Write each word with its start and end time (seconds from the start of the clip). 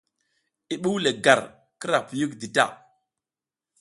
I 0.73 0.75
ɓuw 0.81 0.97
le 1.03 1.11
gar 1.23 1.41
kira 1.79 1.99
piyik 2.07 2.31
di 2.39 2.47
ta. 2.55 2.65